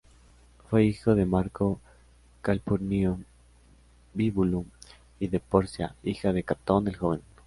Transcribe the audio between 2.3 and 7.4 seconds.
Calpurnio Bíbulo y de Porcia, hija de Catón el Joven.